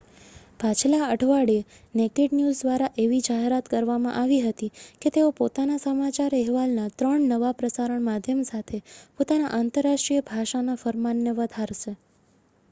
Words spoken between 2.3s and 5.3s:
news દ્વારા એવી જાહેરાત કરવામાં આવી હતી કે તેઓ